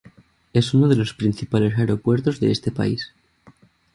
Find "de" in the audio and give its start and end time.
0.87-0.95, 2.39-2.49